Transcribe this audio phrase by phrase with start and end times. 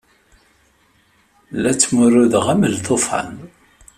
[1.61, 3.35] La ttmurudeɣ am ulufan.